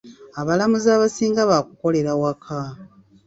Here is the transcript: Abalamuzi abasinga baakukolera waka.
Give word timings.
Abalamuzi 0.39 0.89
abasinga 0.95 1.41
baakukolera 1.49 2.11
waka. 2.21 2.57